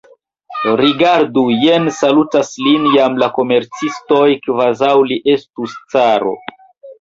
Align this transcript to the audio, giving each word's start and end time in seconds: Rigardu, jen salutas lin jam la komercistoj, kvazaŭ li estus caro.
Rigardu, 0.79 1.43
jen 1.63 1.85
salutas 1.97 2.49
lin 2.69 2.87
jam 2.95 3.19
la 3.25 3.29
komercistoj, 3.37 4.25
kvazaŭ 4.49 4.91
li 5.11 5.21
estus 5.37 5.77
caro. 5.95 6.35